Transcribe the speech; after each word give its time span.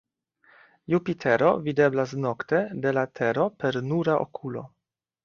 Jupitero 0.93 1.51
videblas 1.67 2.15
nokte 2.23 2.63
de 2.87 2.95
la 2.99 3.05
Tero 3.21 3.47
per 3.65 3.73
nura 3.91 4.17
okulo. 4.25 4.65